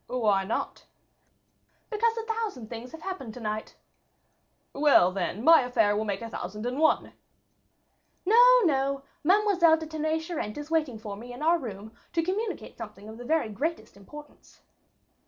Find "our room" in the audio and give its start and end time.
11.43-11.93